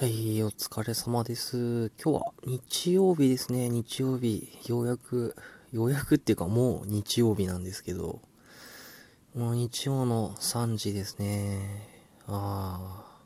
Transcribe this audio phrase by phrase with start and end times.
[0.00, 1.92] はい、お疲れ様です。
[2.02, 4.48] 今日は日曜日ですね、日曜日。
[4.66, 5.36] ようやく、
[5.72, 8.22] ようやくっていうかもう日曜日なんですけど、
[9.34, 11.86] もう日曜の3時ですね。
[12.26, 13.20] ああ、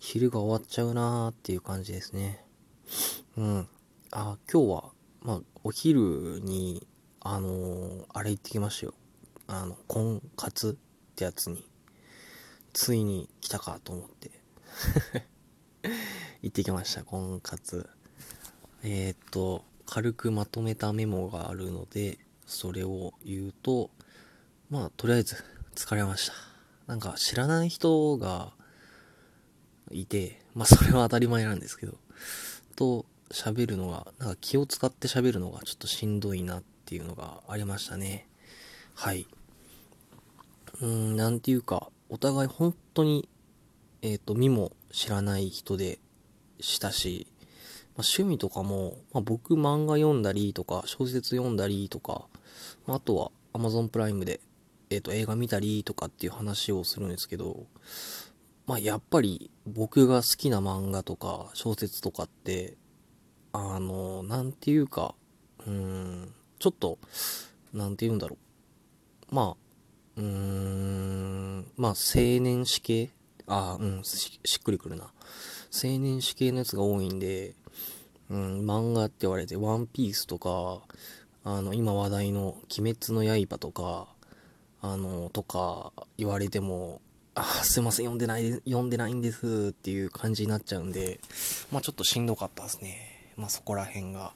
[0.00, 2.44] 昼が終わっちゃうなーっていう感じですね。
[3.36, 3.68] うん。
[4.10, 4.84] あ今日は、
[5.22, 6.88] まあ、お昼に、
[7.20, 8.94] あのーあれ行ってきましたよ。
[9.46, 11.64] あの、婚活ってやつに、
[12.72, 14.32] ついに来たかと思って。
[16.42, 17.88] 行ってきました、婚活。
[18.82, 23.90] えーっと、軽くまとめたメモがあるので、それを言うと、
[24.70, 25.36] まあ、とりあえず、
[25.74, 26.34] 疲れました。
[26.86, 28.52] なんか、知らない人が
[29.90, 31.98] いて、まあ、それは当たり前なんですけど、
[32.76, 38.28] と、喋るのが、なんか気を使って喋るのがちょっとしんどいなっていうのがありましたね。
[38.94, 39.26] はい。
[40.80, 43.28] うーん、なんていうか、お互い本当に
[44.04, 45.98] えっ、と、見も知らない人で
[46.60, 47.26] したし、
[47.96, 52.26] まあ、趣味とかも、まあ、僕漫画読んだりとか、小説読んだりとか、
[52.86, 54.40] まあ、あとは Amazon プライムで、
[54.90, 57.66] えっ、と、映画見たりとかっていう話をするんですけど、
[58.68, 62.76] まあ、やっぱり僕が好きな漫画とか小説とかって、
[63.52, 65.16] あの、なんていうか、
[65.66, 66.98] うーん、ちょっと、
[67.72, 68.36] なんて言うんだろ
[69.32, 69.34] う。
[69.34, 69.56] まあ、
[70.18, 71.94] うーん、まあ、青
[72.40, 73.10] 年誌系
[73.46, 75.04] ああ、うんし、しっくりくるな。
[75.04, 77.54] 青年誌系のやつが多いんで、
[78.30, 80.80] うん、漫画って言われて、ワンピースとか、
[81.44, 84.08] あの、今話題の鬼滅の刃とか、
[84.80, 87.00] あの、とか言われても、
[87.34, 91.20] あすいません、読んでない、読んでないんですっていう感じになっちゃうんで、
[91.72, 93.32] まあちょっとしんどかったですね。
[93.36, 94.32] まあそこら辺が。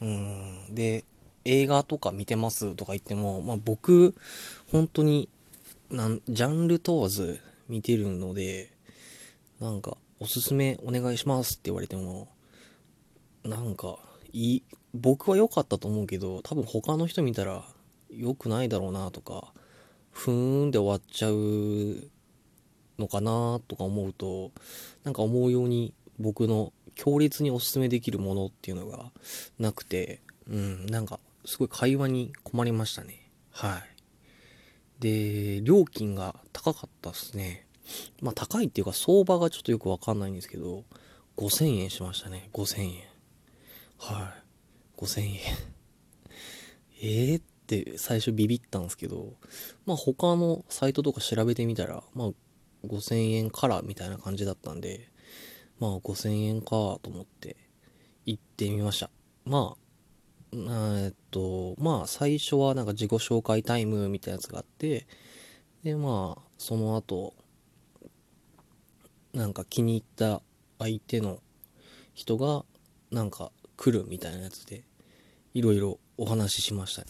[0.00, 0.74] うん。
[0.74, 1.04] で、
[1.44, 4.14] 映画とか見てますとか言っても、まあ僕、
[4.72, 5.28] 本当に、
[5.90, 8.72] なん、ジャンル問わず見てるので、
[9.60, 12.28] なんか、おすすめお願いしますって言われても、
[13.44, 13.98] なんか、
[14.32, 14.62] いい、
[14.94, 17.64] 僕は良かったと思うけど、多分他の人見たら
[18.10, 19.52] 良くないだろうなとか、
[20.10, 22.10] ふーんで終わっちゃう
[22.98, 24.52] のかなとか思うと、
[25.04, 29.10] なんか思うように僕の強烈におすすめできるものっていうのが
[29.58, 33.30] なくて、うん、なんかすごい会話に困りましたね。
[33.50, 33.95] はい。
[35.00, 37.66] で、料金が高かったですね。
[38.20, 40.84] まあ高いっていうか相場がちょっとよくわかんないんですけど、
[41.36, 42.48] 5000円しましたね。
[42.52, 43.04] 5000円。
[43.98, 44.34] は
[44.98, 45.00] い。
[45.00, 45.38] 5000円。
[47.02, 49.34] えーって最初ビビったんですけど、
[49.84, 52.30] まあ他のサイトとか調べてみたら、まあ
[52.86, 55.10] 5000円からみたいな感じだったんで、
[55.78, 57.56] まあ5000円かと思って
[58.24, 59.10] 行ってみました。
[59.44, 59.85] まあ、
[60.52, 65.06] えっと、まあ最初はなんか自己紹介タイムみたいなやつがあって、
[65.82, 67.34] でまあその後、
[69.32, 70.42] なんか気に入った
[70.78, 71.40] 相手の
[72.14, 72.64] 人が
[73.10, 74.84] なんか来るみたいなやつで、
[75.52, 77.08] いろいろお話ししましたね。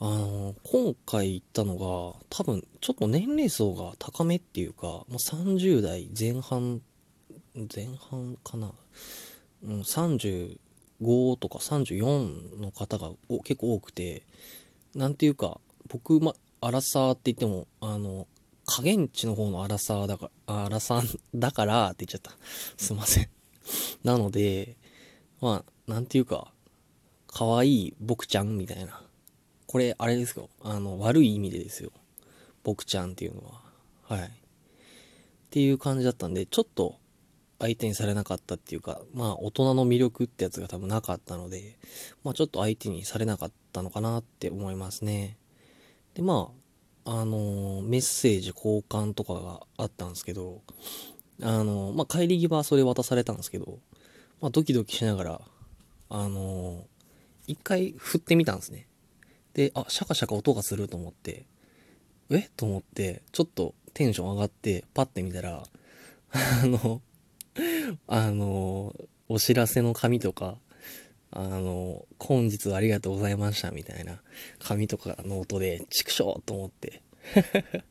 [0.00, 6.80] あの、今回行ったのが、多分、ちょっと年齢層が高めっていうか、もう30代前半、
[7.74, 8.72] 前半かな？
[9.64, 10.58] うん、30
[11.00, 13.10] 35とか34の方が
[13.44, 14.22] 結構多くて、
[14.94, 18.26] なんていうか、僕、ま、アラサーって言っても、あの、
[18.66, 22.36] 加減値の方のアラサーだから、アラサー だからって言っちゃった。
[22.76, 23.28] すいません。
[24.02, 24.76] なので、
[25.40, 26.52] まあ、なんていうか、
[27.26, 29.02] 可愛い僕ちゃんみたいな。
[29.66, 30.48] これ、あれですよ。
[30.62, 31.92] あの、悪い意味でですよ。
[32.64, 33.62] 僕ちゃんっていうのは。
[34.02, 34.28] はい。
[34.28, 34.30] っ
[35.50, 36.96] ていう感じだったんで、ちょっと
[37.60, 41.76] 相手にされなかったっていうか、まあ、大人の魅力ってやつが多分なかったので、
[42.22, 45.36] まあ、ちょっと相手にされなかったのかなって思いますね。
[46.14, 46.50] で、ま
[47.04, 50.62] あ、あのメッセージ交換とかがあったんですけど、
[51.42, 53.78] あのまあ、帰り際それ渡されたんですけど、
[54.40, 55.40] まあ、ドキドキしながら、
[56.10, 56.84] あの
[57.46, 58.86] 一回振ってみたんですね。
[59.54, 61.46] で、あ、シャカシャカ音がすると思って、
[62.30, 62.50] え？
[62.56, 65.62] と思って、ちょっとテンション上がって、パッて見たら、
[66.30, 67.00] あの、
[68.06, 68.94] あの、
[69.28, 70.58] お知らせの紙とか、
[71.30, 74.20] あの、本日ありがとうございましたみたいな
[74.58, 77.02] 紙とかの音で、チクショーと思って。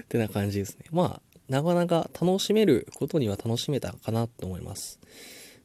[0.00, 0.86] ってな感じですね。
[0.90, 5.00] まあ、なかなか楽しめることには楽しめたかなと思います。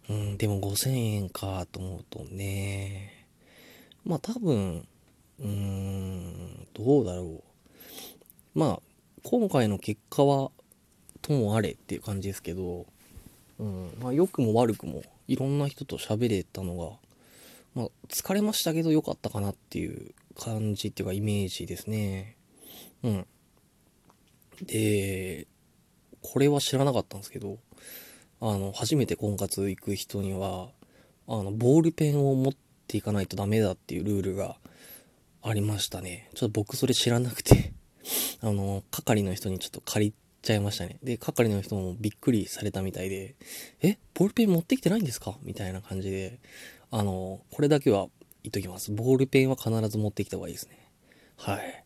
[0.10, 3.28] うん、でも5000円かと思うとね。
[4.04, 4.88] まあ多分、
[5.40, 8.60] うーん、どうだろう。
[8.60, 8.82] まあ、
[9.24, 10.52] 今回の結果は、
[11.22, 12.86] ともあれっていう感じですけど、
[13.60, 16.98] うん、まあ良くも悪くもいろんな人と喋れたのが、
[17.74, 22.38] まあ疲れましたけど良かったかなっていう感じっていうかイメージですね。
[23.04, 23.28] うん。
[24.62, 25.48] で、
[26.22, 27.58] これは知らなかったんですけど、
[28.42, 30.70] あの、初めて婚活行く人には、
[31.28, 32.54] あの、ボールペンを持っ
[32.88, 34.58] ていかないとダメだっていうルールが
[35.42, 36.30] ありましたね。
[36.36, 37.74] ちょっと僕それ知らなくて
[38.42, 40.14] あの、係の人にちょっと借り
[40.46, 41.00] ちゃいましたね。
[41.04, 43.36] で、係の人もびっくりされたみたいで、
[43.82, 45.38] え、ボールペン持ってきてないんですか？
[45.42, 46.40] みたいな感じで、
[46.92, 48.08] あの、これだけは
[48.44, 48.92] 言っときます。
[48.92, 50.90] ボールペンは必ず持ってきた方がいいですね。
[51.38, 51.84] はい。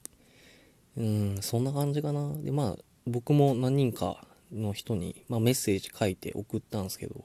[0.97, 2.33] うん、そんな感じかな。
[2.38, 7.23] で、まあ、僕も何人かの人に、まあ、メッセージ書いて送ったんですけど、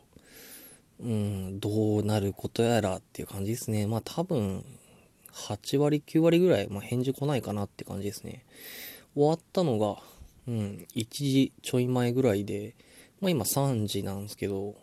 [1.00, 3.88] うん、どうなることやらっていう感じですね。
[3.88, 4.64] まあ多分、
[5.32, 8.44] 8割、9割ぐらい、まあ、返事来ないかなって感じですね。
[9.16, 10.00] 終わったのが、
[10.46, 12.74] うん、1時ちょい前ぐらいで、
[13.20, 14.74] まあ今3時なんですけど、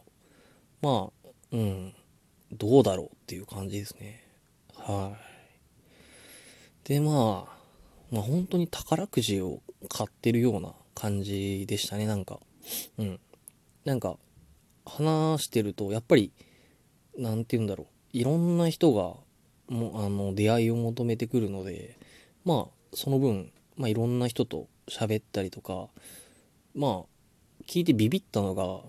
[0.81, 1.94] まあ、うん、
[2.52, 4.25] どうだろうっていう感じですね。
[4.75, 5.16] は
[6.86, 6.88] い。
[6.88, 7.58] で、まあ、
[8.12, 12.40] まあ本当に宝くじを買ってるような感じでしたね、なんか。
[12.98, 13.19] うん。
[13.86, 14.18] なんか、
[14.86, 16.31] 話してると、やっぱり、
[17.18, 17.88] なんて言うんだろう。
[18.14, 19.16] いろんな人が、
[19.74, 21.98] もあの、出会いを求めてくるので、
[22.44, 25.88] まあ、その分、まあいろんな人と喋ったりとか、
[26.75, 27.01] まあ、
[27.68, 28.81] 聞いてビビったのが、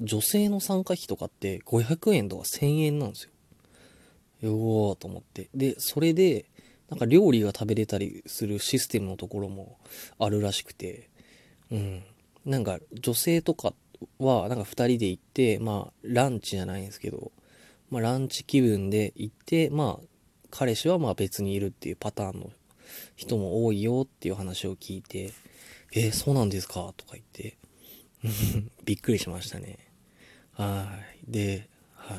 [0.00, 3.30] 女性の参加費とかって500円とか1000円なんですよ。
[4.40, 5.50] よーと思って。
[5.54, 6.46] で、それで、
[6.88, 9.78] なんか料理が食べれたりするシステムのところも
[10.18, 11.10] あるらしくて、
[11.70, 12.02] うん。
[12.44, 13.74] なんか女性とか
[14.18, 17.30] は、なんか2人で行って、まあランチじゃないんですけど、
[17.90, 20.04] まあランチ気分で行って、まあ
[20.50, 22.50] 彼氏はまあ別にいるっていうパターンの
[23.16, 25.32] 人も多いよっていう話を聞いて、
[25.92, 26.92] えー、そうなんですか？
[26.96, 27.56] とか言って、
[28.84, 29.78] びっくりしましたね。
[30.52, 31.30] はい。
[31.32, 32.18] で、はい。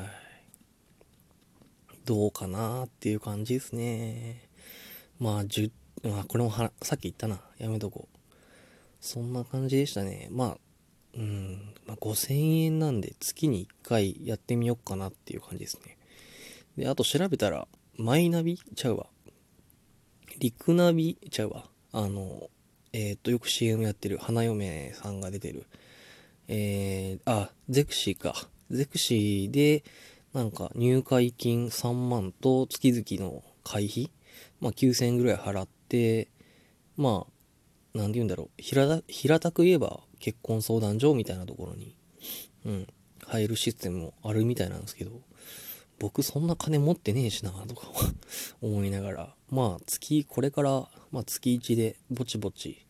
[2.04, 4.48] どうかなっていう感じですね。
[5.18, 5.70] まあ、10、
[6.04, 7.40] あ、これもは、さっき言ったな。
[7.58, 8.18] やめとこう。
[9.00, 10.28] そんな感じでしたね。
[10.30, 10.58] まあ、
[11.14, 15.96] うん、まあ、5000円なんで月に1回やってみようかなっていう感じですね。
[16.76, 19.06] で、あと調べたら、マイナビちゃうわ。
[20.38, 21.64] リクナビちゃうわ。
[21.92, 22.48] あの、
[22.92, 25.66] えっ、ー、と、よく CM やってる花嫁さんが出てる。
[26.48, 28.48] えー、あ、ゼクシーか。
[28.70, 29.84] ゼクシーで、
[30.32, 34.10] なんか入会金3万と月々の会費？
[34.60, 36.28] まあ、9000円ぐらい払って、
[36.96, 37.26] ま
[37.94, 38.50] あ、なんて言うんだろう。
[38.56, 41.96] 平た、平たく言えば結婚相談所みたいなところに、
[42.64, 42.86] うん、
[43.26, 45.12] 入るシステムもあるみたいなんですけど、
[45.98, 47.86] 僕そんな金持ってねえしな、とか
[48.60, 52.84] 思いながら、まあ、月、これから、まあ、月1でぼちぼち、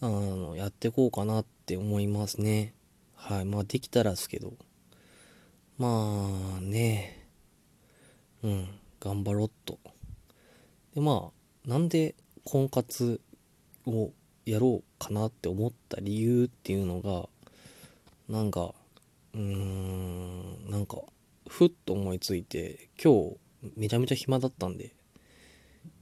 [0.00, 2.74] あの、やってこうかなって思いますね。
[3.14, 3.44] はい。
[3.44, 4.54] まあ、できたらですけど、
[5.76, 7.26] まあね、
[8.44, 8.68] うん、
[9.00, 9.78] 頑張ろっと。
[10.94, 11.32] でま
[11.66, 12.14] あなんで
[12.44, 13.20] 婚活
[13.84, 14.12] を
[14.46, 17.28] やろうかなって思った理由っていうのが
[18.28, 18.72] なんか
[19.34, 20.98] うーんなんか
[21.48, 23.36] ふっと思いついて今日
[23.76, 24.94] めちゃめちゃ暇だったんで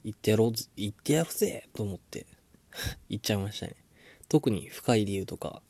[0.04, 2.26] 行ってやろう行ってやるぜと思って
[3.08, 3.76] 行っちゃいましたね
[4.28, 5.62] 特に深い理由とか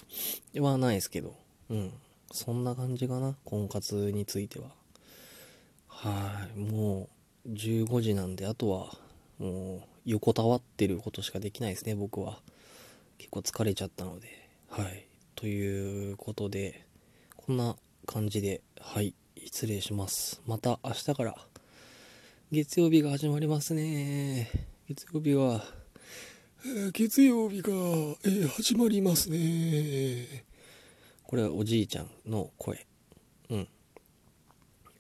[0.55, 1.37] はないですけど
[1.69, 1.93] うん
[2.31, 4.75] そんな感じかな婚活については
[5.87, 7.08] はいも
[7.46, 8.99] う15時なんであとは
[9.38, 12.40] もう横たわってることしかできないですね、僕は。
[13.19, 14.29] 結構疲れちゃったので。
[14.69, 15.06] はい。
[15.37, 16.87] ということで、
[17.37, 17.76] こんな
[18.06, 20.43] 感じで、はい、失礼します。
[20.46, 21.36] また明日から、
[22.53, 24.51] 月曜日が始まりますね。
[24.87, 25.65] 月曜日は、
[26.67, 30.44] えー、月曜日が、えー、始まりますね。
[31.23, 32.87] これはおじいちゃんの声。
[33.49, 33.69] うん。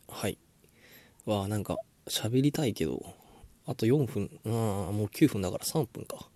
[0.08, 0.38] はい。
[1.26, 3.04] わあ、なんか、喋りたいけど、
[3.66, 6.30] あと4分、ああもう9分だから3分か。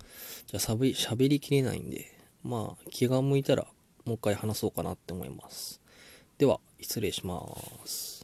[0.46, 3.66] じゃあしゃべり、喋りきれないんで、まあ気が向いたら
[4.04, 5.80] もう一回話そうかなって思います。
[6.36, 7.40] では、失礼しま
[7.86, 8.15] す。